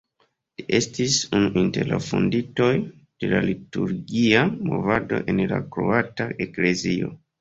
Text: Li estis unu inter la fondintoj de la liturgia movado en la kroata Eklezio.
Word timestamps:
Li 0.59 0.63
estis 0.75 1.17
unu 1.39 1.51
inter 1.63 1.91
la 1.91 1.99
fondintoj 2.05 2.71
de 3.25 3.29
la 3.35 3.41
liturgia 3.49 4.41
movado 4.71 5.21
en 5.35 5.43
la 5.53 5.61
kroata 5.77 6.29
Eklezio. 6.49 7.13